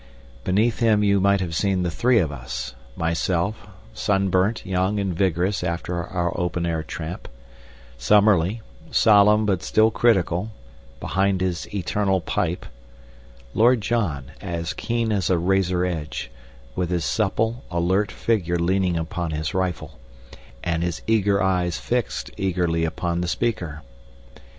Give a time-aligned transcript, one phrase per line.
[0.43, 5.63] Beneath him you might have seen the three of us myself, sunburnt, young, and vigorous
[5.63, 7.27] after our open air tramp;
[7.99, 10.49] Summerlee, solemn but still critical,
[10.99, 12.65] behind his eternal pipe;
[13.53, 16.31] Lord John, as keen as a razor edge,
[16.75, 19.99] with his supple, alert figure leaning upon his rifle,
[20.63, 23.83] and his eager eyes fixed eagerly upon the speaker.